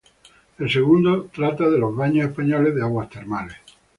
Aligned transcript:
El 0.57 0.67
segundo 0.67 1.25
trata 1.31 1.69
de 1.69 1.77
los 1.77 1.95
baños 1.95 2.27
españoles 2.27 2.73
de 2.73 2.81
aguas 2.81 3.07
termales. 3.07 3.57